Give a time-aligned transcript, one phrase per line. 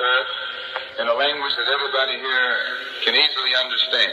[0.00, 0.32] earth
[1.00, 2.56] in a language that everybody here
[3.04, 4.12] can easily understand.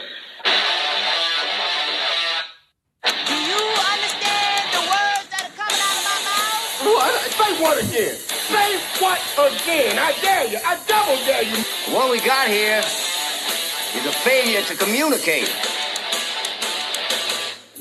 [3.24, 6.92] Do you understand the words that are coming out of my mouth?
[6.92, 7.12] What?
[7.32, 8.16] Say what again?
[8.20, 8.70] Say
[9.00, 9.96] what again?
[9.96, 10.60] I dare you.
[10.60, 11.56] I double dare you.
[11.96, 15.48] What we got here is a failure to communicate.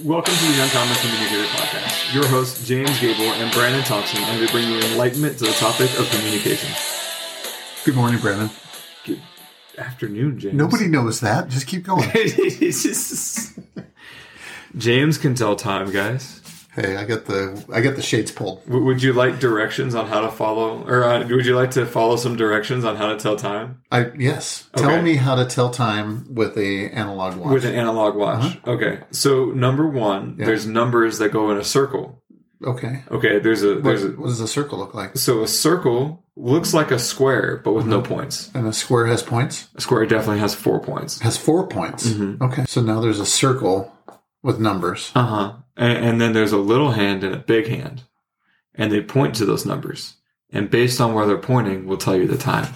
[0.04, 2.14] Welcome to the Uncommon Communicator Podcast.
[2.14, 5.90] Your hosts, James Gable and Brandon Thompson, and we bring you enlightenment to the topic
[5.98, 6.70] of communication.
[7.86, 8.50] Good morning, Brandon.
[9.04, 9.20] Good
[9.78, 10.54] afternoon, James.
[10.56, 11.48] Nobody knows that.
[11.48, 12.10] Just keep going.
[14.76, 16.42] James can tell time, guys.
[16.74, 18.64] hey, I got the I got the shades pulled.
[18.66, 21.86] W- would you like directions on how to follow, or uh, would you like to
[21.86, 24.68] follow some directions on how to tell time I yes.
[24.76, 27.52] Tell me how to tell time with a analog watch.
[27.54, 28.58] with an analog watch?
[28.66, 30.46] Okay, so number one, Yeah.
[30.46, 32.20] there's numbers that go in a circle.
[32.64, 33.02] Okay.
[33.10, 35.16] Okay, there's a What, a what does a circle look like?
[35.16, 38.50] so a circle looks like a square, but with no points.
[38.54, 39.68] And a square has points.
[39.74, 41.20] A square definitely has four points.
[41.20, 42.08] Has four points.
[42.08, 42.42] Mm-hmm.
[42.42, 42.64] Okay.
[42.66, 43.92] So now there's a circle
[44.42, 45.12] with numbers.
[45.14, 45.52] Uh huh.
[45.76, 48.02] And, and then there's a little hand and a big hand,
[48.74, 50.14] and they point to those numbers.
[50.50, 52.72] And based on where they're pointing, will tell you the time.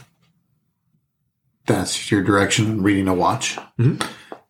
[1.66, 3.56] That's your direction in reading a watch.
[3.78, 4.04] Mhm.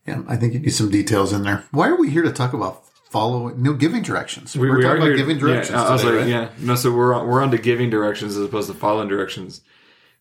[0.06, 1.64] Yeah, I think you need some details in there.
[1.70, 3.62] Why are we here to talk about following?
[3.62, 4.56] No, giving directions.
[4.56, 5.74] We, We're we talking about giving directions.
[5.74, 6.30] Yeah, I was today, like, right?
[6.30, 6.74] yeah, no.
[6.74, 9.60] So we're on, we're on to giving directions as opposed to following directions,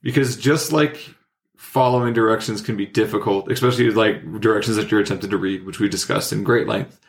[0.02, 1.16] because just like
[1.56, 5.88] following directions can be difficult, especially like directions that you're attempted to read, which we
[5.88, 7.00] discussed in great length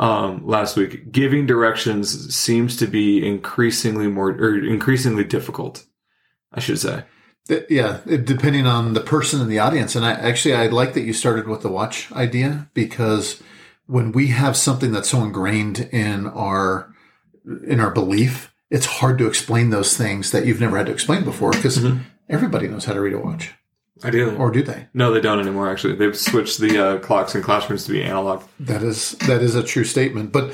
[0.00, 1.12] um, last week.
[1.12, 5.84] Giving directions seems to be increasingly more or increasingly difficult.
[6.52, 7.04] I should say.
[7.68, 9.94] Yeah, depending on the person in the audience.
[9.94, 13.42] And I actually, I like that you started with the watch idea because
[13.86, 16.92] when we have something that's so ingrained in our
[17.66, 21.24] in our belief, it's hard to explain those things that you've never had to explain
[21.24, 21.84] before because
[22.28, 23.54] everybody knows how to read a watch,
[24.04, 24.88] Ideally, or do they?
[24.92, 25.70] No, they don't anymore.
[25.70, 28.42] Actually, they've switched the uh, clocks in classrooms to be analog.
[28.58, 30.32] That is that is a true statement.
[30.32, 30.52] But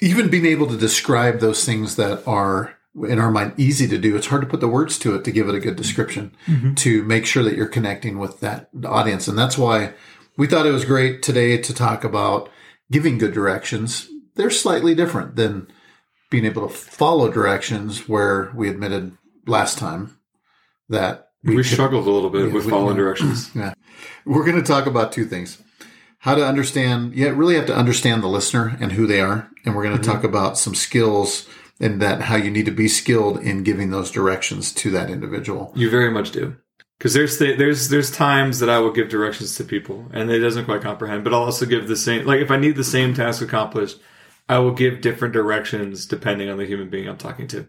[0.00, 2.74] even being able to describe those things that are
[3.06, 5.30] in our mind easy to do, it's hard to put the words to it to
[5.30, 6.34] give it a good description
[6.76, 9.28] to make sure that you're connecting with that audience.
[9.28, 9.92] And that's why
[10.38, 12.48] we thought it was great today to talk about
[12.90, 14.08] giving good directions.
[14.36, 15.66] They're slightly different than
[16.30, 20.16] being able to follow directions where we admitted last time
[20.88, 23.50] that We, could- struggled a little bit Yeah, with we- following directions.
[23.54, 23.74] yeah.
[24.24, 25.60] We're going to talk about two things.
[26.20, 29.50] How to understand, yeah, really have to understand the listener and who they are.
[29.64, 30.12] And we're going to mm-hmm.
[30.12, 31.48] talk about some skills
[31.80, 35.72] and that how you need to be skilled in giving those directions to that individual.
[35.74, 36.56] You very much do.
[36.98, 40.38] Because there's th- there's there's times that I will give directions to people and they
[40.38, 43.14] doesn't quite comprehend, but I'll also give the same like if I need the same
[43.14, 44.00] task accomplished,
[44.48, 47.68] I will give different directions depending on the human being I'm talking to.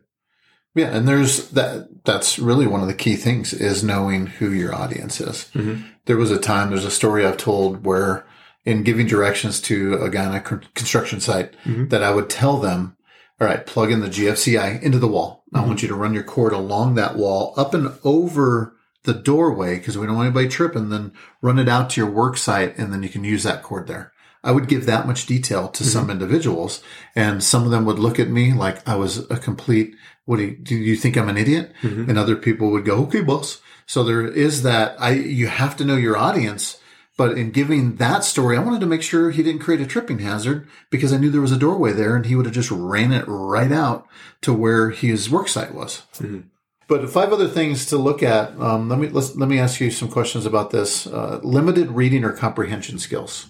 [0.75, 0.95] Yeah.
[0.95, 5.19] And there's that, that's really one of the key things is knowing who your audience
[5.19, 5.49] is.
[5.53, 5.81] Mm-hmm.
[6.05, 8.25] There was a time, there's a story I've told where
[8.65, 11.87] in giving directions to a guy on a construction site mm-hmm.
[11.87, 12.95] that I would tell them,
[13.41, 15.43] all right, plug in the GFCI into the wall.
[15.53, 15.67] I mm-hmm.
[15.67, 19.97] want you to run your cord along that wall up and over the doorway because
[19.97, 23.03] we don't want anybody tripping, then run it out to your work site and then
[23.03, 24.11] you can use that cord there.
[24.43, 25.91] I would give that much detail to mm-hmm.
[25.91, 26.81] some individuals
[27.15, 29.95] and some of them would look at me like I was a complete,
[30.25, 31.73] what do you, do you think I'm an idiot?
[31.81, 32.09] Mm-hmm.
[32.09, 33.61] And other people would go, okay, boss.
[33.85, 36.79] So there is that I, you have to know your audience.
[37.17, 40.19] But in giving that story, I wanted to make sure he didn't create a tripping
[40.19, 43.11] hazard because I knew there was a doorway there and he would have just ran
[43.11, 44.07] it right out
[44.41, 46.03] to where his work site was.
[46.13, 46.41] Mm-hmm.
[46.89, 48.59] But five other things to look at.
[48.59, 51.05] Um, let me let's, let me ask you some questions about this.
[51.05, 53.45] Uh, limited reading or comprehension skills.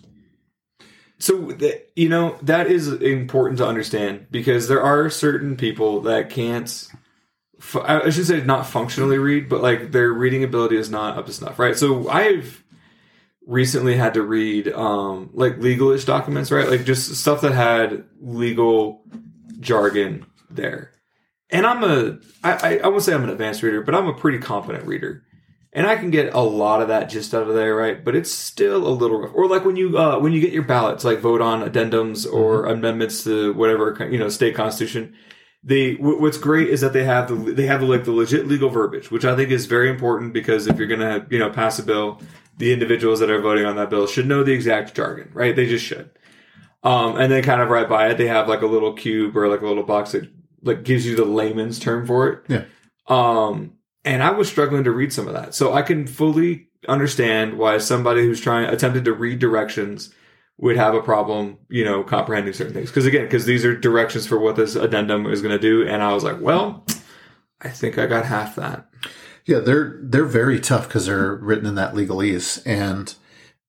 [1.19, 1.57] So
[1.95, 6.87] you know that is important to understand because there are certain people that can't.
[7.83, 11.33] I should say not functionally read, but like their reading ability is not up to
[11.33, 11.77] snuff, right?
[11.77, 12.63] So I've
[13.45, 16.69] recently had to read um like legalish documents, right?
[16.69, 19.01] Like just stuff that had legal
[19.61, 20.91] jargon there.
[21.49, 24.13] And I'm a I, I, I won't say I'm an advanced reader, but I'm a
[24.13, 25.23] pretty competent reader.
[25.71, 28.03] And I can get a lot of that just out of there, right?
[28.03, 29.35] But it's still a little rough.
[29.35, 32.65] Or like when you uh, when you get your ballots, like vote on addendums or
[32.65, 35.15] amendments to whatever you know state constitution.
[35.61, 38.47] They wh- what's great is that they have the they have the, like the legit
[38.47, 41.77] legal verbiage, which I think is very important because if you're gonna you know pass
[41.79, 42.21] a bill,
[42.57, 45.55] the individuals that are voting on that bill should know the exact jargon, right?
[45.55, 46.11] They just should.
[46.81, 49.49] Um, and then kind of right by it, they have like a little cube or
[49.49, 50.29] like a little box that
[50.61, 52.43] like gives you the layman's term for it.
[52.47, 52.65] Yeah.
[53.07, 53.73] Um,
[54.05, 55.53] and I was struggling to read some of that.
[55.53, 60.13] So I can fully understand why somebody who's trying attempted to read directions
[60.57, 62.89] would have a problem, you know, comprehending certain things.
[62.89, 66.03] Because again, because these are directions for what this addendum is going to do, and
[66.03, 66.85] I was like, well,
[67.61, 68.89] I think I got half that.
[69.45, 73.13] Yeah, they're they're very tough because they're written in that legalese, and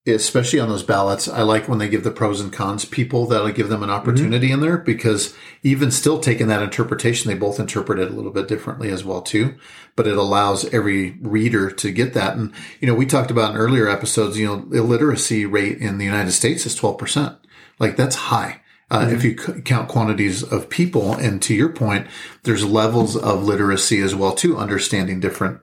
[0.06, 3.52] especially on those ballots, I like when they give the pros and cons people that'll
[3.52, 7.98] give them an opportunity in there because even still taking that interpretation, they both interpret
[7.98, 9.56] it a little bit differently as well too.
[9.96, 13.60] But it allows every reader to get that, and you know we talked about in
[13.60, 17.36] earlier episodes, you know, illiteracy rate in the United States is twelve percent.
[17.78, 18.62] Like that's high.
[18.90, 22.06] Uh, If you c- count quantities of people, and to your point,
[22.42, 25.60] there's levels of literacy as well too, understanding different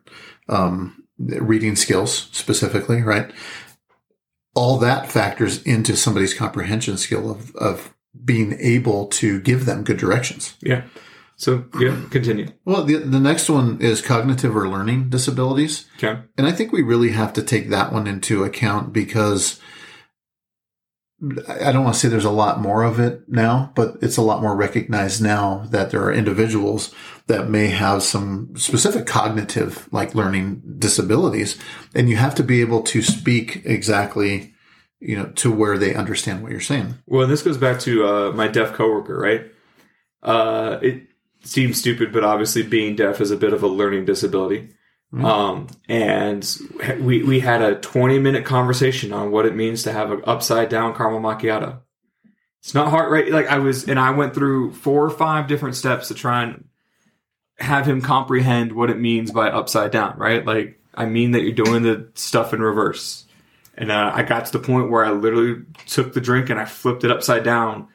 [0.47, 3.31] um, reading skills specifically, right?
[4.57, 7.93] All that factors into somebody's comprehension skill of, of
[8.25, 10.55] being able to give them good directions.
[10.61, 10.83] Yeah.
[11.35, 12.47] So yeah, continue.
[12.65, 15.85] Well, the, the next one is cognitive or learning disabilities.
[15.97, 16.19] Okay.
[16.35, 19.59] And I think we really have to take that one into account because
[21.47, 24.21] I don't want to say there's a lot more of it now, but it's a
[24.21, 26.93] lot more recognized now that there are individuals
[27.25, 31.59] that may have some specific cognitive like learning disabilities
[31.95, 34.53] and you have to be able to speak exactly
[34.99, 36.95] you know to where they understand what you're saying.
[37.05, 39.51] Well, and this goes back to uh, my deaf coworker, right?
[40.23, 41.07] Uh, it
[41.43, 44.69] seems stupid, but obviously being deaf is a bit of a learning disability.
[45.13, 46.45] Um, and
[46.99, 50.69] we we had a 20 minute conversation on what it means to have an upside
[50.69, 51.79] down caramel macchiato.
[52.61, 53.29] It's not hard, right?
[53.29, 56.65] Like I was, and I went through four or five different steps to try and
[57.57, 60.45] have him comprehend what it means by upside down, right?
[60.45, 63.25] Like I mean that you're doing the stuff in reverse.
[63.75, 66.65] And uh, I got to the point where I literally took the drink and I
[66.65, 67.87] flipped it upside down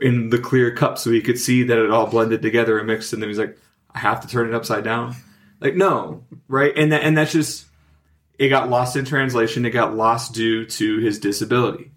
[0.00, 3.12] in the clear cup so he could see that it all blended together and mixed.
[3.12, 3.58] And then he's like,
[3.92, 5.16] I have to turn it upside down.
[5.60, 6.72] Like, no, right?
[6.76, 7.66] And that, and that's just,
[8.38, 9.66] it got lost in translation.
[9.66, 11.90] It got lost due to his disability.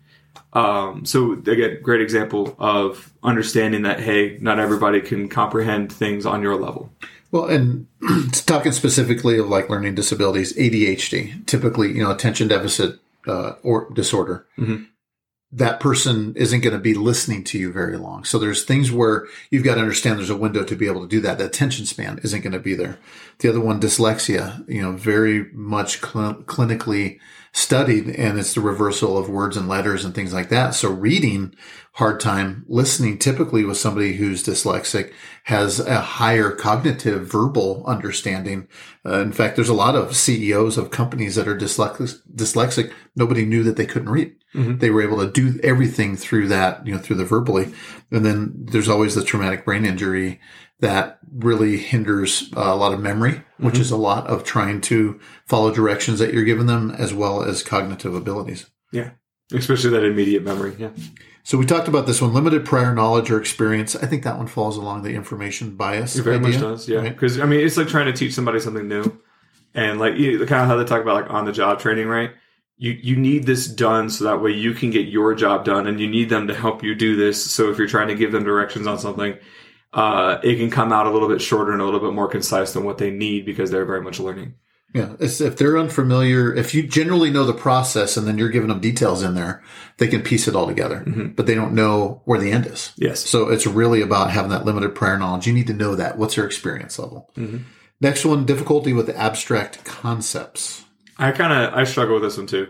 [0.51, 6.41] Um, so again, great example of understanding that, hey, not everybody can comprehend things on
[6.41, 6.91] your level.
[7.31, 7.87] Well, and
[8.31, 14.45] talking specifically of like learning disabilities, ADHD, typically, you know, attention deficit uh, or disorder.
[15.55, 18.23] That person isn't going to be listening to you very long.
[18.23, 21.07] So there's things where you've got to understand there's a window to be able to
[21.07, 21.37] do that.
[21.37, 22.97] The attention span isn't going to be there.
[23.39, 27.19] The other one, dyslexia, you know, very much cl- clinically
[27.53, 30.71] studied and it's the reversal of words and letters and things like that.
[30.73, 31.55] So reading
[31.93, 35.13] hard time listening typically with somebody who's dyslexic
[35.43, 38.67] has a higher cognitive verbal understanding.
[39.05, 42.91] Uh, in fact, there's a lot of CEOs of companies that are dyslexic, dyslexic.
[43.15, 44.35] Nobody knew that they couldn't read.
[44.77, 47.73] They were able to do everything through that, you know, through the verbally.
[48.11, 50.39] And then there's always the traumatic brain injury
[50.79, 55.19] that really hinders uh, a lot of memory, which is a lot of trying to
[55.45, 58.69] follow directions that you're giving them as well as cognitive abilities.
[58.91, 59.11] Yeah.
[59.53, 60.75] Especially that immediate memory.
[60.77, 60.89] Yeah.
[61.43, 63.95] So we talked about this one, limited prior knowledge or experience.
[63.95, 66.15] I think that one falls along the information bias.
[66.15, 66.99] It very much does, yeah.
[66.99, 67.13] right?
[67.13, 69.21] Because I mean, it's like trying to teach somebody something new,
[69.73, 72.31] and like you, kind of how they talk about like on the job training, right?
[72.77, 75.99] You you need this done so that way you can get your job done, and
[75.99, 77.51] you need them to help you do this.
[77.51, 79.37] So if you're trying to give them directions on something,
[79.91, 82.71] uh, it can come out a little bit shorter and a little bit more concise
[82.71, 84.55] than what they need because they're very much learning.
[84.93, 88.69] Yeah, it's, if they're unfamiliar, if you generally know the process and then you're giving
[88.69, 89.63] them details in there,
[89.97, 91.03] they can piece it all together,
[91.35, 92.93] but they don't know where the end is.
[92.95, 93.19] Yes.
[93.19, 95.47] So it's really about having that limited prior knowledge.
[95.47, 96.19] You need to know that.
[96.19, 97.31] What's their experience level?
[98.01, 100.83] Next one, difficulty with abstract concepts.
[101.17, 102.67] I kind of I struggle with this one too.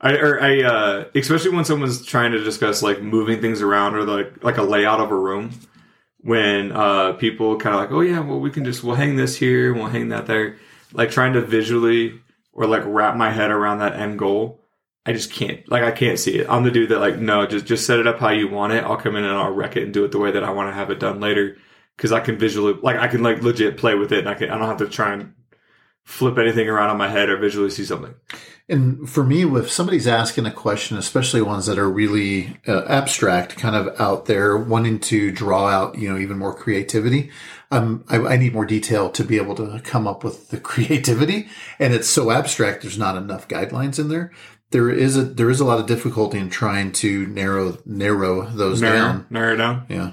[0.00, 4.04] I or I uh, especially when someone's trying to discuss like moving things around or
[4.04, 5.52] like like a layout of a room.
[6.18, 9.36] When uh, people kind of like, oh yeah, well we can just we'll hang this
[9.36, 10.56] here, we'll hang that there.
[10.92, 12.20] Like trying to visually
[12.52, 14.60] or like wrap my head around that end goal.
[15.04, 16.46] I just can't like I can't see it.
[16.48, 18.84] I'm the dude that like no, just just set it up how you want it.
[18.84, 20.68] I'll come in and I'll wreck it and do it the way that I want
[20.68, 21.56] to have it done later
[21.96, 24.50] because I can visually like I can like legit play with it and I can
[24.50, 25.34] I don't have to try and
[26.04, 28.14] flip anything around on my head or visually see something.
[28.68, 33.56] And for me, if somebody's asking a question, especially ones that are really uh, abstract,
[33.56, 37.30] kind of out there, wanting to draw out, you know, even more creativity,
[37.72, 41.48] um, I, I need more detail to be able to come up with the creativity.
[41.78, 44.30] And it's so abstract, there's not enough guidelines in there.
[44.70, 48.80] There is a there is a lot of difficulty in trying to narrow narrow those
[48.80, 49.26] Narrow, down.
[49.28, 49.86] narrow down.
[49.88, 50.12] Yeah.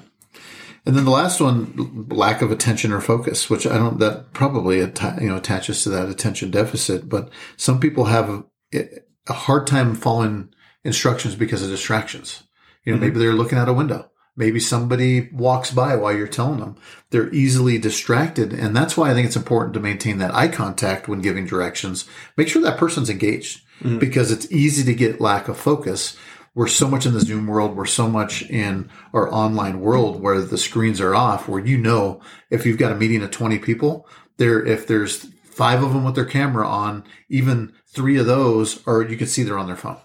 [0.85, 4.81] And then the last one, lack of attention or focus, which I don't, that probably,
[4.81, 7.07] atta- you know, attaches to that attention deficit.
[7.07, 8.85] But some people have a,
[9.27, 10.49] a hard time following
[10.83, 12.43] instructions because of distractions.
[12.85, 14.08] You know, maybe they're looking out a window.
[14.39, 16.77] Maybe somebody walks by while you're telling them.
[17.09, 18.53] They're easily distracted.
[18.53, 22.05] And that's why I think it's important to maintain that eye contact when giving directions.
[22.37, 23.99] Make sure that person's engaged mm-hmm.
[23.99, 26.17] because it's easy to get lack of focus
[26.55, 30.41] we're so much in the Zoom world, we're so much in our online world where
[30.41, 34.07] the screens are off, where you know if you've got a meeting of 20 people,
[34.37, 39.03] there if there's five of them with their camera on, even three of those, or
[39.03, 39.97] you can see they're on their phone.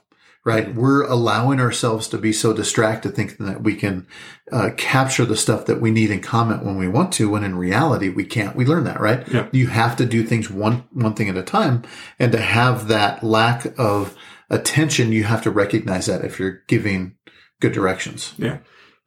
[0.47, 0.75] Right.
[0.75, 4.07] We're allowing ourselves to be so distracted thinking that we can
[4.53, 7.57] uh, capture the stuff that we need and comment when we want to, when in
[7.57, 8.55] reality we can't.
[8.55, 9.27] We learn that, right?
[9.27, 9.49] Yeah.
[9.53, 11.83] You have to do things one, one thing at a time.
[12.19, 14.15] And to have that lack of
[14.51, 17.17] attention, you have to recognize that if you're giving
[17.61, 18.35] good directions.
[18.37, 18.59] Yeah.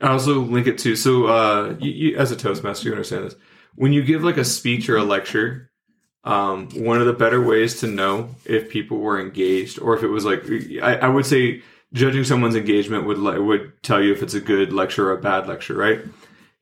[0.02, 3.36] I also link it to so uh, you, you, as a Toastmaster, you understand this.
[3.76, 5.70] When you give like a speech or a lecture,
[6.24, 10.08] um, one of the better ways to know if people were engaged or if it
[10.08, 10.44] was like
[10.82, 11.62] I, I would say
[11.94, 15.48] judging someone's engagement would would tell you if it's a good lecture or a bad
[15.48, 16.00] lecture, right?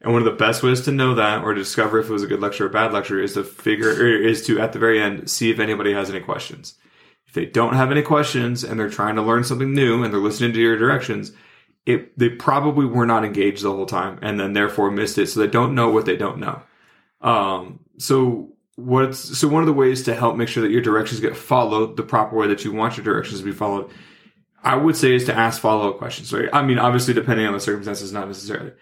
[0.02, 2.24] And one of the best ways to know that or to discover if it was
[2.24, 5.02] a good lecture or a bad lecture is to figure is to at the very
[5.02, 6.76] end see if anybody has any questions.
[7.28, 10.22] If they don't have any questions and they're trying to learn something new and they're
[10.22, 11.32] listening to your directions,
[11.86, 15.40] it they probably were not engaged the whole time and then therefore missed it so
[15.40, 16.62] they don't know what they don't know
[17.22, 21.22] um so what's so one of the ways to help make sure that your directions
[21.22, 23.90] get followed the proper way that you want your directions to be followed
[24.64, 26.50] i would say is to ask follow-up questions right?
[26.52, 28.74] I mean obviously depending on the circumstances not necessarily.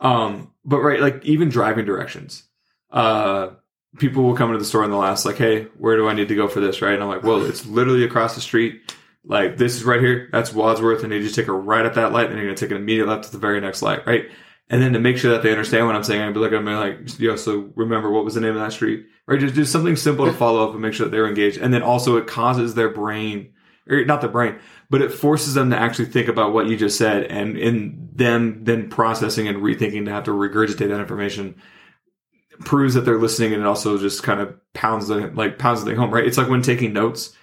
[0.00, 2.44] Um but right like even driving directions.
[2.90, 3.50] Uh
[3.98, 6.28] people will come into the store and they'll ask like hey where do i need
[6.28, 6.82] to go for this?
[6.82, 6.94] Right?
[6.94, 8.94] And i'm like well it's literally across the street.
[9.24, 10.28] Like this is right here.
[10.32, 12.70] That's Wadsworth, and you just take a right at that light, and you're gonna take
[12.70, 14.30] an immediate left at the very next light, right?
[14.70, 16.66] And then to make sure that they understand what I'm saying, I'd be like, I'm
[16.66, 19.40] like, yo, so remember what was the name of that street, right?
[19.40, 21.82] Just do something simple to follow up and make sure that they're engaged, and then
[21.82, 23.54] also it causes their brain,
[23.88, 24.58] or not the brain,
[24.90, 28.64] but it forces them to actually think about what you just said, and in them
[28.64, 31.54] then processing and rethinking to have to regurgitate that information
[32.60, 35.94] proves that they're listening, and it also just kind of pounds the like pounds the
[35.94, 36.26] home, right?
[36.26, 37.34] It's like when taking notes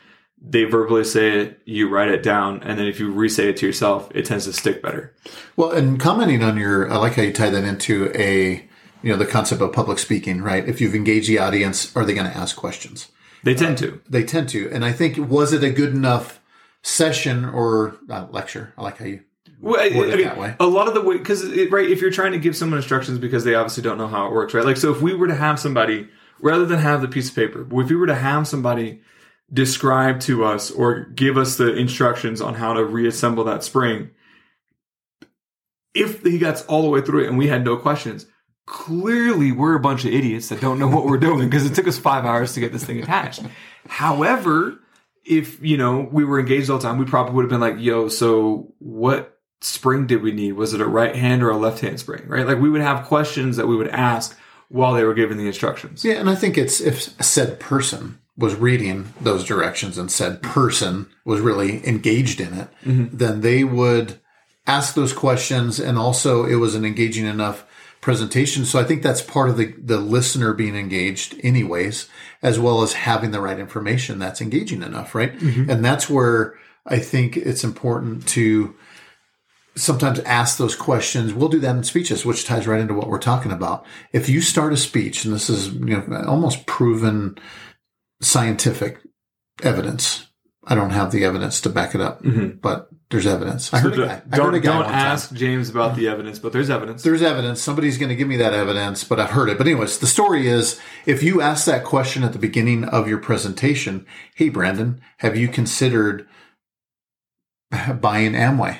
[0.48, 3.66] they verbally say it, you write it down, and then if you re-say it to
[3.66, 5.14] yourself, it tends to stick better.
[5.56, 8.64] Well, and commenting on your, I like how you tie that into a,
[9.02, 10.68] you know, the concept of public speaking, right?
[10.68, 13.10] If you've engaged the audience, are they going to ask questions?
[13.44, 14.02] They tend to.
[14.10, 14.70] They tend to.
[14.72, 16.40] And I think, was it a good enough
[16.82, 18.74] session or uh, lecture?
[18.78, 19.22] I like how you
[19.62, 20.56] Well, I- I mean, that way.
[20.60, 23.44] a lot of the way, because right, if you're trying to give someone instructions because
[23.44, 24.66] they obviously don't know how it works, right?
[24.66, 26.08] Like, so if we were to have somebody,
[26.40, 29.02] rather than have the piece of paper, if we were to have somebody
[29.52, 34.10] describe to us or give us the instructions on how to reassemble that spring,
[35.94, 38.25] if he gets all the way through it and we had no questions,
[38.66, 41.88] clearly we're a bunch of idiots that don't know what we're doing because it took
[41.88, 43.44] us five hours to get this thing attached.
[43.88, 44.80] However,
[45.24, 47.78] if you know we were engaged all the time, we probably would have been like,
[47.80, 50.54] "Yo, so what spring did we need?
[50.54, 52.46] Was it a right hand or a left hand spring?" Right?
[52.46, 54.38] Like we would have questions that we would ask
[54.70, 56.04] while they were giving the instructions.
[56.04, 61.08] Yeah, and I think it's if said person was reading those directions and said person
[61.24, 63.15] was really engaged in it, mm-hmm.
[63.15, 64.20] then they would
[64.68, 67.65] ask those questions and also it was an engaging enough
[68.01, 68.65] presentation.
[68.65, 72.08] So I think that's part of the, the listener being engaged anyways,
[72.44, 75.36] as well as having the right information that's engaging enough, right?
[75.38, 75.70] Mm-hmm.
[75.70, 78.75] And that's where I think it's important to
[79.75, 81.34] sometimes ask those questions.
[81.34, 83.86] We'll do that in speeches, which ties right into what we're talking about.
[84.13, 87.38] If you start a speech, and this is you know almost proven
[88.25, 89.00] scientific
[89.63, 90.27] evidence.
[90.67, 92.22] I don't have the evidence to back it up,
[92.62, 93.72] but there's evidence.
[93.72, 94.03] I heard a guy.
[94.03, 94.36] I heard Mm-hmm.
[94.36, 94.96] don't a guy don't one time.
[94.96, 97.03] ask James about the evidence, but there's evidence.
[97.03, 97.62] There's evidence.
[97.62, 99.60] Somebody's going to give me that evidence, but I've heard it.
[99.60, 103.20] But anyways, the story is if you ask that question at the beginning of your
[103.20, 106.27] presentation, hey Brandon, have you considered
[108.00, 108.77] buying Amway?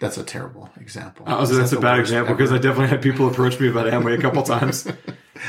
[0.00, 1.26] That's a terrible example.
[1.26, 3.86] Was, Is that's that a bad example because I definitely had people approach me about
[3.92, 4.86] Amway a couple times.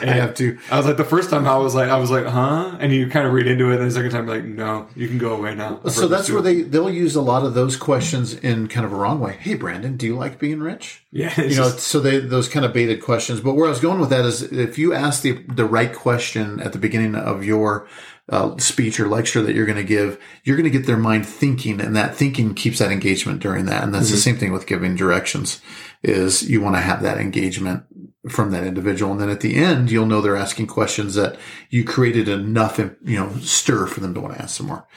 [0.02, 0.58] I have to.
[0.72, 2.78] I was like, the first time I was like, I was like, huh?
[2.80, 5.18] And you kind of read into it, and the second time, like, no, you can
[5.18, 5.80] go away now.
[5.86, 8.92] I've So that's where they they'll use a lot of those questions in kind of
[8.92, 9.38] a wrong way.
[9.40, 11.04] Hey Brandon, do you like being rich?
[11.12, 13.42] yeah, you know, just- so they those kind of baited questions.
[13.42, 16.60] But where I was going with that is, if you ask the the right question
[16.60, 17.88] at the beginning of your
[18.30, 21.26] uh, speech or lecture that you're going to give, you're going to get their mind
[21.26, 23.84] thinking, and that thinking keeps that engagement during that.
[23.84, 25.62] And that's the same thing with giving directions.
[26.04, 27.84] Is you want to have that engagement
[28.30, 31.38] from that individual, and then at the end, you'll know they're asking questions that
[31.70, 34.88] you created enough, you know, stir for them to want to ask some more.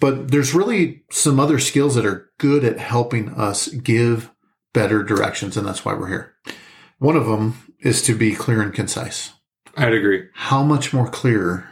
[0.00, 4.30] But there's really some other skills that are good at helping us give
[4.74, 6.34] better directions, and that's why we're here.
[6.98, 9.32] One of them is to be clear and concise.
[9.76, 10.28] I'd agree.
[10.34, 11.68] How much more clear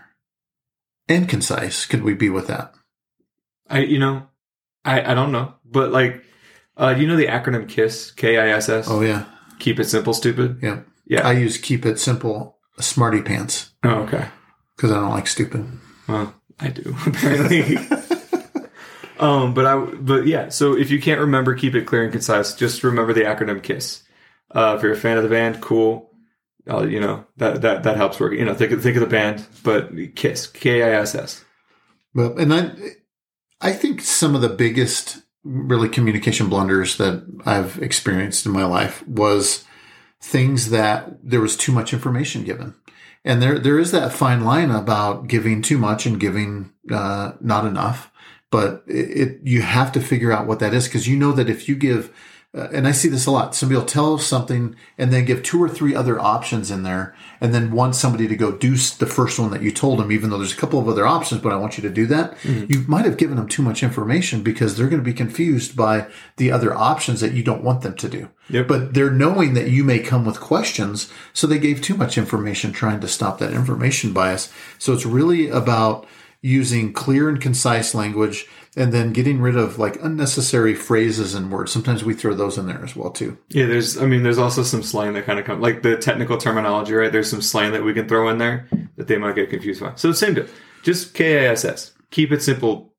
[1.09, 2.75] and concise could we be with that?
[3.68, 4.26] I, you know,
[4.85, 6.23] I, I don't know, but like,
[6.76, 8.11] uh, you know the acronym KISS?
[8.11, 8.87] K I S S.
[8.88, 9.25] Oh yeah,
[9.59, 10.59] Keep it simple, stupid.
[10.61, 10.80] yeah.
[11.06, 11.26] Yeah.
[11.26, 14.28] I use keep it simple, smarty pants oh, okay.
[14.76, 15.66] because I don't like stupid.
[16.08, 17.76] Well, I do apparently.
[19.18, 20.49] um, but I, but yeah.
[20.49, 22.54] So if you can't remember, keep it clear and concise.
[22.54, 24.02] Just remember the acronym KISS.
[24.50, 26.11] Uh, if you're a fan of the band, cool.
[26.70, 28.32] uh, you know that that that helps work.
[28.32, 31.44] You know, think of, think of the band, but Kiss, K I S S.
[32.14, 32.70] Well, and I,
[33.61, 39.06] I think some of the biggest really communication blunders that I've experienced in my life
[39.06, 39.64] was
[40.25, 42.75] things that there was too much information given.
[43.26, 47.66] And there, there is that fine line about giving too much and giving, uh, not
[47.66, 48.11] enough.
[48.50, 51.50] But it, it you have to figure out what that is because you know that
[51.50, 52.11] if you give,
[52.54, 53.54] uh, and I see this a lot.
[53.54, 57.52] Somebody will tell something and then give two or three other options in there and
[57.52, 60.38] then want somebody to go do the first one that you told them, even though
[60.38, 62.37] there's a couple of other options, but I want you to do that.
[62.44, 66.06] You might have given them too much information because they're going to be confused by
[66.37, 68.28] the other options that you don't want them to do.
[68.50, 68.68] Yep.
[68.68, 71.12] But they're knowing that you may come with questions.
[71.32, 74.52] So they gave too much information trying to stop that information bias.
[74.78, 76.06] So it's really about
[76.40, 78.46] using clear and concise language
[78.76, 81.73] and then getting rid of like unnecessary phrases and words.
[81.73, 83.38] Sometimes we throw those in there as well too.
[83.49, 83.99] Yeah, there's.
[83.99, 87.12] I mean, there's also some slang that kind of come like the technical terminology, right?
[87.12, 89.95] There's some slang that we can throw in there that they might get confused by.
[89.97, 90.47] So same deal.
[90.83, 91.93] Just K A S S.
[92.11, 92.93] Keep it simple.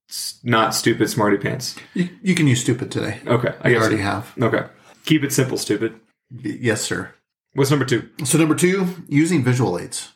[0.44, 1.76] Not stupid, smarty pants.
[1.96, 3.20] You, you can use stupid today.
[3.26, 4.04] Okay, I already so.
[4.04, 4.34] have.
[4.40, 4.66] Okay,
[5.06, 6.00] keep it simple, stupid.
[6.30, 7.14] Yes, sir.
[7.54, 8.10] What's number two?
[8.24, 10.14] So number two, using visual aids.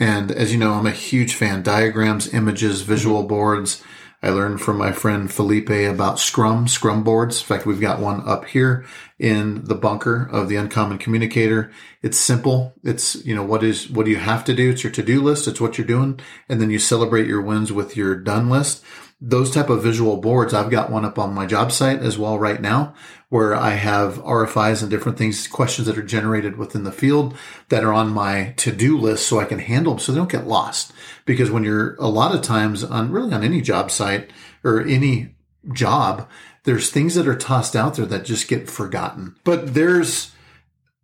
[0.00, 1.62] And as you know, I'm a huge fan.
[1.62, 3.28] Diagrams, images, visual mm-hmm.
[3.28, 3.82] boards.
[4.20, 7.40] I learned from my friend Felipe about Scrum, Scrum boards.
[7.40, 8.84] In fact, we've got one up here
[9.18, 11.70] in the bunker of the Uncommon Communicator.
[12.02, 12.74] It's simple.
[12.82, 14.70] It's, you know, what is, what do you have to do?
[14.70, 15.46] It's your to-do list.
[15.46, 16.18] It's what you're doing.
[16.48, 18.84] And then you celebrate your wins with your done list.
[19.20, 22.38] Those type of visual boards, I've got one up on my job site as well
[22.38, 22.94] right now
[23.30, 27.36] where I have RFIs and different things, questions that are generated within the field
[27.68, 30.46] that are on my to-do list so I can handle them so they don't get
[30.46, 30.92] lost.
[31.26, 34.30] Because when you're a lot of times on really on any job site
[34.64, 35.34] or any
[35.72, 36.28] job,
[36.64, 39.36] there's things that are tossed out there that just get forgotten.
[39.44, 40.32] But there's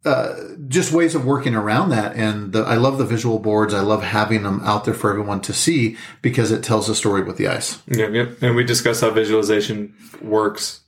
[0.05, 0.35] uh,
[0.69, 2.15] just ways of working around that.
[2.17, 3.73] And the, I love the visual boards.
[3.73, 7.23] I love having them out there for everyone to see because it tells a story
[7.23, 7.83] with the eyes.
[7.89, 8.43] Yep, yep.
[8.43, 10.81] And we discussed how visualization works.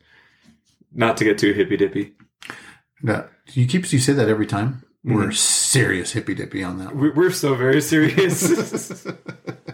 [0.95, 2.13] Not to get too hippy dippy.
[3.03, 3.25] Yeah.
[3.53, 4.83] You keep you say that every time.
[5.05, 6.97] We're serious hippy dippy on that.
[6.97, 9.07] We- We're so very serious.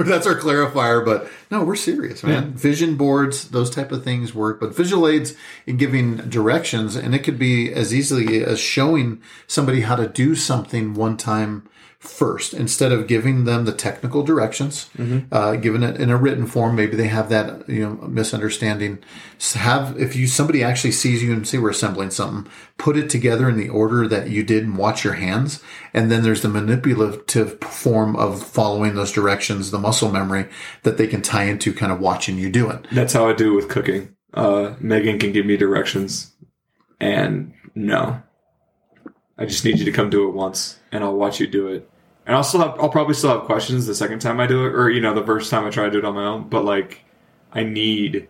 [0.06, 2.54] That's our clarifier, but no, we're serious, man.
[2.54, 5.34] Vision boards, those type of things work, but visual aids
[5.66, 10.34] in giving directions, and it could be as easily as showing somebody how to do
[10.34, 11.68] something one time
[12.00, 14.88] first instead of giving them the technical directions,
[15.30, 16.74] uh, giving it in a written form.
[16.74, 18.98] Maybe they have that, you know, misunderstanding.
[19.52, 23.50] Have, if you, somebody actually sees you and say we're assembling something, put it together
[23.50, 25.62] in the order that you did and watch your hands.
[25.92, 30.48] And then there's the manipulative form of following those directions, the muscle memory
[30.84, 32.86] that they can tie into kind of watching you do it.
[32.90, 34.16] That's how I do with cooking.
[34.32, 36.32] Uh, Megan can give me directions,
[36.98, 38.22] and no,
[39.36, 41.88] I just need you to come do it once, and I'll watch you do it.
[42.26, 44.74] And I'll still have, I'll probably still have questions the second time I do it,
[44.74, 46.48] or you know, the first time I try to do it on my own.
[46.48, 47.00] But like,
[47.52, 48.28] I need,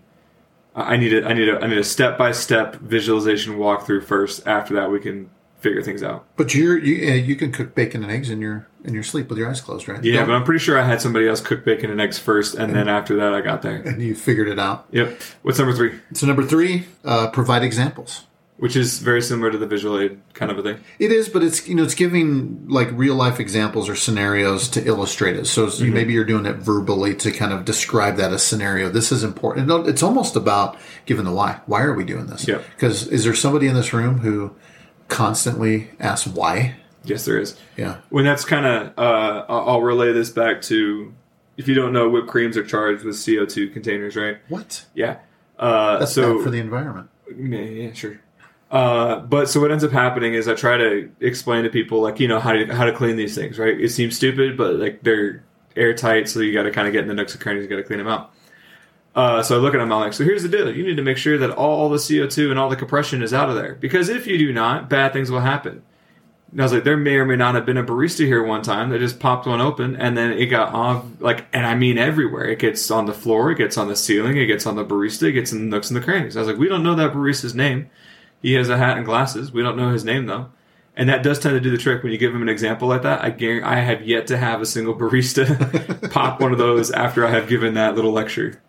[0.75, 4.47] I need a, I need a, I need a step by step visualization walkthrough first.
[4.47, 6.25] After that, we can figure things out.
[6.37, 9.37] But you're, you, you can cook bacon and eggs in your, in your sleep with
[9.37, 10.03] your eyes closed, right?
[10.03, 12.55] Yeah, Don't- but I'm pretty sure I had somebody else cook bacon and eggs first,
[12.55, 13.77] and then after that, I got there.
[13.83, 14.87] and you figured it out.
[14.93, 15.21] Yep.
[15.43, 15.99] What's number three?
[16.15, 18.25] So number three, uh, provide examples.
[18.61, 20.79] Which is very similar to the visual aid kind of a thing.
[20.99, 24.87] It is, but it's you know it's giving like real life examples or scenarios to
[24.87, 25.47] illustrate it.
[25.47, 28.91] So it's- maybe you're doing it verbally to kind of describe that as scenario.
[28.91, 29.71] This is important.
[29.89, 31.61] It's almost about giving the why.
[31.67, 32.47] Why are we doing this?
[32.47, 32.59] Yeah.
[32.77, 34.55] Because is there somebody in this room who
[35.09, 36.77] constantly asks why?
[37.05, 37.57] Yes, there is.
[37.77, 37.99] Yeah.
[38.11, 41.13] When that's kind of, uh, I'll relay this back to,
[41.57, 44.37] if you don't know, whipped creams are charged with CO2 containers, right?
[44.49, 44.85] What?
[44.95, 45.17] Yeah.
[45.59, 47.09] Uh, That's so bad for the environment.
[47.39, 48.21] yeah, yeah, sure.
[48.71, 52.21] Uh, but so what ends up happening is I try to explain to people like
[52.21, 53.79] you know how to how to clean these things, right?
[53.79, 55.43] It seems stupid, but like they're
[55.75, 57.83] airtight, so you got to kind of get in the nooks and crannies, got to
[57.83, 58.33] clean them out.
[59.13, 61.03] Uh, so I look at them, I'm like, so here's the deal: you need to
[61.03, 64.09] make sure that all the CO2 and all the compression is out of there, because
[64.09, 65.83] if you do not, bad things will happen.
[66.53, 68.63] And I was like, there may or may not have been a barista here one
[68.63, 71.99] time that just popped one open, and then it got off like, and I mean
[71.99, 72.45] everywhere.
[72.45, 75.25] It gets on the floor, it gets on the ceiling, it gets on the barista,
[75.25, 76.37] it gets in the nooks and the crannies.
[76.37, 77.91] I was like, we don't know that barista's name.
[78.43, 79.53] He has a hat and glasses.
[79.53, 80.49] We don't know his name though,
[80.97, 83.03] and that does tend to do the trick when you give him an example like
[83.03, 83.23] that.
[83.23, 87.27] I guarantee I have yet to have a single barista pop one of those after
[87.27, 88.63] I have given that little lecture.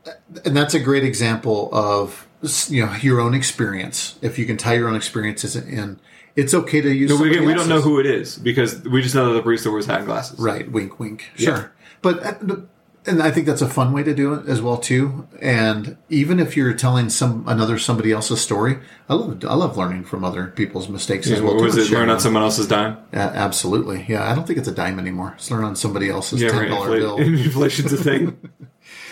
[0.46, 2.28] and that's a great example of
[2.70, 4.18] you know your own experience.
[4.22, 6.00] If you can tie your own experiences in,
[6.36, 7.10] it's okay to use.
[7.10, 9.72] No, we, we don't know who it is because we just know that the barista
[9.72, 10.40] wears hat and glasses.
[10.40, 11.30] Right, wink, wink.
[11.36, 12.56] Sure, but uh,
[13.06, 15.28] and I think that's a fun way to do it as well too.
[15.42, 18.78] And even if you're telling some another somebody else's story,
[19.10, 21.58] I love I love learning from other people's mistakes as well.
[21.58, 21.90] too, was it?
[21.92, 22.98] Learn on someone else's dime.
[23.14, 24.06] Yeah, absolutely.
[24.08, 25.34] Yeah, I don't think it's a dime anymore.
[25.36, 26.70] It's learn on somebody else's Yeah, ten right.
[26.70, 27.18] dollar bill.
[27.20, 28.38] Inflation's a thing.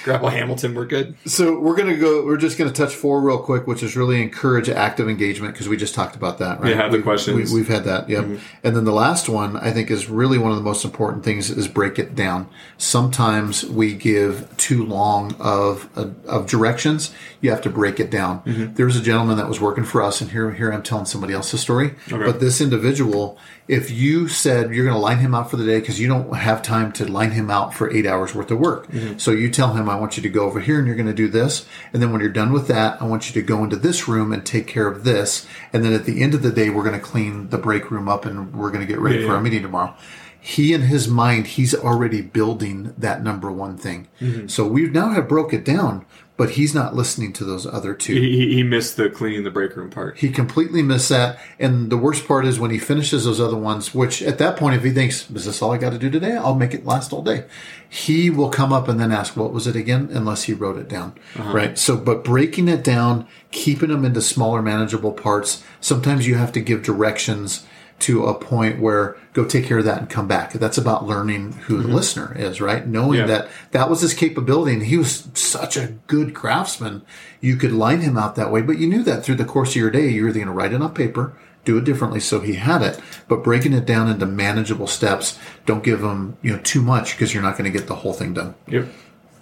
[0.10, 1.16] Grapple Hamilton, we're good.
[1.26, 2.26] So we're gonna go.
[2.26, 5.78] We're just gonna touch four real quick, which is really encourage active engagement because we
[5.78, 6.60] just talked about that.
[6.60, 6.72] Right?
[6.72, 7.54] Yeah, have the We've- questions.
[7.54, 8.10] We, have had that.
[8.10, 8.24] Yep.
[8.24, 8.36] Mm-hmm.
[8.64, 11.50] And then the last one I think is really one of the most important things
[11.52, 12.50] is break it down.
[12.78, 17.14] Sometimes we give too long of uh, of directions.
[17.42, 18.42] You have to break it down.
[18.42, 18.74] Mm-hmm.
[18.74, 21.34] There was a gentleman that was working for us, and here here I'm telling somebody
[21.34, 21.94] else's story.
[22.10, 25.80] But this individual, if you said you're going to line him out for the day
[25.80, 28.88] because you don't have time to line him out for eight hours worth of work,
[28.88, 29.18] mm-hmm.
[29.18, 31.14] so you tell him, I want you to go over here and you're going to
[31.14, 33.76] do this, and then when you're done with that, I want you to go into
[33.76, 36.70] this room and take care of this, and then at the end of the day,
[36.70, 39.24] we're going to clean the break room up and we're going to get ready Yeah,
[39.24, 39.36] for yeah.
[39.36, 39.94] our meeting tomorrow.
[40.42, 44.08] He in his mind, he's already building that number one thing.
[44.22, 44.48] Mm-hmm.
[44.48, 46.06] So we now have broke it down,
[46.38, 48.14] but he's not listening to those other two.
[48.14, 50.18] He, he- he missed the cleaning the break room part.
[50.20, 51.38] He completely missed that.
[51.60, 54.76] And the worst part is when he finishes those other ones, which at that point,
[54.78, 56.38] if he thinks, is this all I got to do today?
[56.38, 57.44] I'll make it last all day.
[57.90, 60.08] He will come up and then ask, what was it again?
[60.14, 61.16] Unless he wrote it down.
[61.38, 61.78] Right.
[61.78, 65.62] So, but breaking it down, keeping them into smaller, manageable parts.
[65.82, 67.66] Sometimes you have to give directions
[68.00, 70.54] to a point where go take care of that and come back.
[70.54, 72.86] That's about learning who the listener is, right?
[72.88, 73.26] Knowing Yeah.
[73.28, 77.02] that that was his capability and he was such a good craftsman.
[77.42, 79.76] You could line him out that way, but you knew that through the course of
[79.78, 81.34] your day, you were either going to write it on paper,
[81.66, 85.38] do it differently so he had it, but breaking it down into manageable steps.
[85.66, 88.14] Don't give him, you know, too much because you're not going to get the whole
[88.14, 88.56] thing done.
[88.68, 88.88] Yep.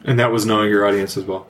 [0.03, 1.47] And that was knowing your audience as well.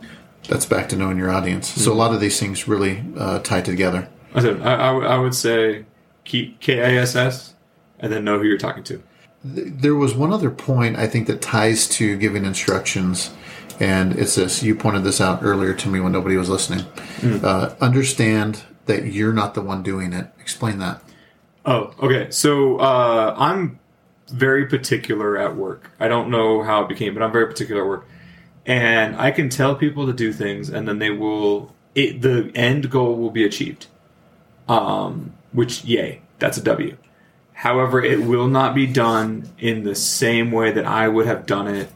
[0.49, 1.67] That's back to knowing your audience.
[1.67, 4.07] So a lot of these things really uh, tie together.
[4.33, 5.85] I said I, I, I would say
[6.27, 7.53] keep KISS
[7.99, 9.01] and then know who you're talking to.
[9.43, 13.31] There was one other point I think that ties to giving instructions,
[13.79, 14.61] and it's this.
[14.61, 16.85] You pointed this out earlier to me when nobody was listening.
[17.23, 20.27] Uh, understand that you're not the one doing it.
[20.39, 21.01] Explain that.
[21.65, 22.29] Oh, okay.
[22.31, 23.79] So uh, I'm
[24.29, 25.91] very particular at work.
[25.99, 28.07] I don't know how it became, but I'm very particular at work,
[28.65, 31.73] and I can tell people to do things, and then they will.
[31.95, 33.87] It, the end goal will be achieved.
[34.67, 36.95] Um, which, yay, that's a W.
[37.53, 41.67] However, it will not be done in the same way that I would have done
[41.67, 41.91] it.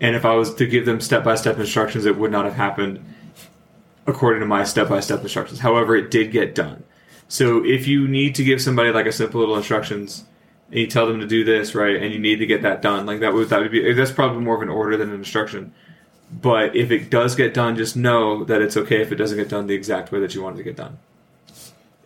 [0.00, 2.54] And if I was to give them step by step instructions, it would not have
[2.54, 3.04] happened
[4.04, 5.60] according to my step by step instructions.
[5.60, 6.82] However, it did get done.
[7.28, 10.24] So if you need to give somebody like a simple little instructions
[10.72, 13.06] and you tell them to do this, right, and you need to get that done,
[13.06, 15.72] like that would that would be that's probably more of an order than an instruction.
[16.32, 19.48] But if it does get done, just know that it's okay if it doesn't get
[19.48, 20.98] done the exact way that you wanted to get done.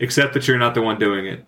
[0.01, 1.45] Except that you're not the one doing it.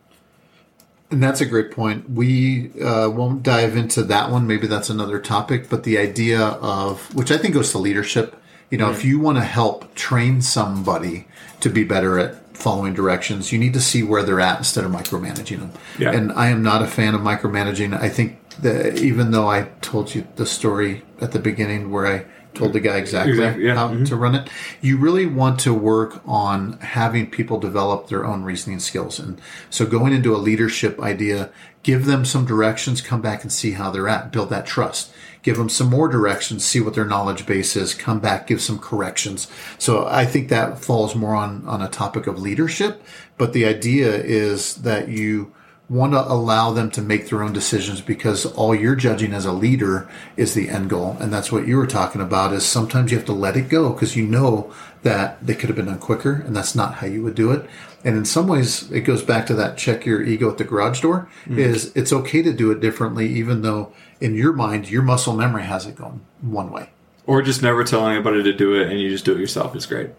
[1.10, 2.08] And that's a great point.
[2.10, 4.46] We uh, won't dive into that one.
[4.46, 5.68] Maybe that's another topic.
[5.68, 8.36] But the idea of, which I think goes to leadership,
[8.70, 11.26] you know, if you want to help train somebody
[11.60, 14.92] to be better at following directions, you need to see where they're at instead of
[14.92, 15.72] micromanaging them.
[15.98, 16.12] Yeah.
[16.12, 17.98] And I am not a fan of micromanaging.
[17.98, 22.26] I think that even though I told you the story at the beginning where I
[22.54, 23.74] told the guy exactly, Exactly, yeah.
[23.74, 24.04] how mm-hmm.
[24.04, 24.48] to run it,
[24.80, 29.18] you really want to work on having people develop their own reasoning skills.
[29.18, 31.50] And so going into a leadership idea,
[31.82, 35.12] give them some directions, come back and see how they're at, build that trust.
[35.42, 38.78] Give them some more directions, see what their knowledge base is, come back, give some
[38.78, 39.50] corrections.
[39.78, 43.02] So I think that falls more on, on a topic of leadership.
[43.38, 45.54] But the idea is that you
[45.90, 49.52] want to allow them to make their own decisions because all you're judging as a
[49.52, 51.16] leader is the end goal.
[51.18, 53.92] And that's what you were talking about is sometimes you have to let it go
[53.92, 54.72] because you know
[55.02, 57.68] that they could have been done quicker and that's not how you would do it.
[58.04, 61.00] And in some ways it goes back to that check your ego at the garage
[61.00, 61.58] door mm.
[61.58, 65.64] is it's okay to do it differently, even though in your mind, your muscle memory
[65.64, 66.90] has it going one way.
[67.26, 69.86] Or just never tell anybody to do it and you just do it yourself is
[69.86, 70.10] great.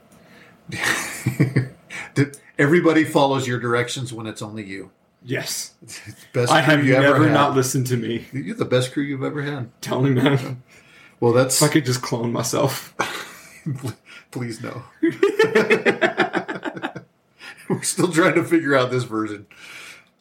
[2.59, 4.91] Everybody follows your directions when it's only you.
[5.23, 5.73] Yes.
[6.33, 7.33] Best I crew have you ever never had.
[7.33, 8.25] not listened to me.
[8.33, 9.69] You're the best crew you've ever had.
[9.81, 10.63] Tell me, man.
[11.19, 12.95] Well, that's If I could just clone myself.
[14.31, 14.83] Please no.
[17.69, 19.45] We're still trying to figure out this version.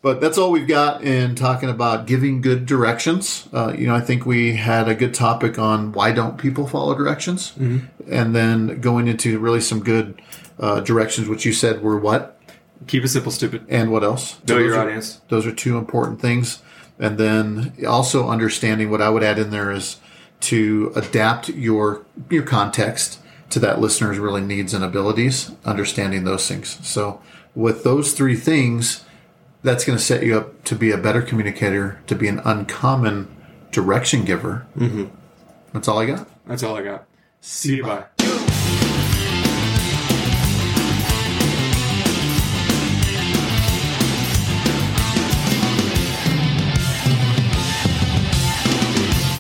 [0.03, 3.49] But that's all we've got in talking about giving good directions.
[3.53, 6.95] Uh, you know, I think we had a good topic on why don't people follow
[6.95, 10.23] directions, and then going into really some good
[10.59, 12.40] uh, directions, which you said were what
[12.87, 13.67] Keep it simple, stupid.
[13.69, 14.39] and what else?
[14.49, 15.21] Know those your are- audience.
[15.29, 16.63] Those are two important things.
[16.99, 19.97] And then also understanding what I would add in there is
[20.41, 23.19] to adapt your your context
[23.51, 26.79] to that listener's really needs and abilities, understanding those things.
[26.87, 27.21] So
[27.55, 29.05] with those three things,
[29.63, 33.35] that's going to set you up to be a better communicator, to be an uncommon
[33.73, 34.67] direction giver.
[34.77, 35.07] Mm-hmm.
[35.73, 36.29] That's all I got.
[36.47, 37.07] That's all I got.
[37.41, 37.83] See you.
[37.83, 38.05] Bye.